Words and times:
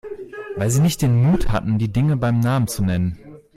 Weil 0.55 0.71
Sie 0.71 0.81
nicht 0.81 1.03
den 1.03 1.13
Mut 1.21 1.49
hatten, 1.49 1.77
die 1.77 1.93
Dinge 1.93 2.17
beim 2.17 2.39
Namen 2.39 2.65
zu 2.67 2.83
nennen. 2.83 3.19